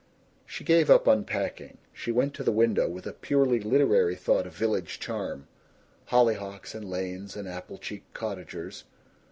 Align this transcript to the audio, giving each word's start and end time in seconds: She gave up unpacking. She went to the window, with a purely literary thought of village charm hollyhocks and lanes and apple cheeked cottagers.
She 0.47 0.63
gave 0.63 0.89
up 0.89 1.05
unpacking. 1.05 1.77
She 1.93 2.11
went 2.11 2.33
to 2.33 2.43
the 2.43 2.51
window, 2.51 2.89
with 2.89 3.05
a 3.05 3.13
purely 3.13 3.59
literary 3.59 4.15
thought 4.15 4.47
of 4.47 4.55
village 4.55 4.99
charm 4.99 5.47
hollyhocks 6.05 6.73
and 6.73 6.89
lanes 6.89 7.35
and 7.35 7.47
apple 7.47 7.77
cheeked 7.77 8.11
cottagers. 8.15 8.85